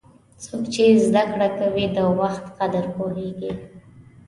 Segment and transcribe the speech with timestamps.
[0.43, 3.53] څوک چې زده کړه کوي، د وخت قدر پوهیږي.